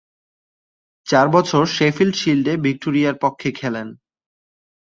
[1.07, 3.87] চার বছর শেফিল্ড শিল্ডে ভিক্টোরিয়ার পক্ষে খেলেন।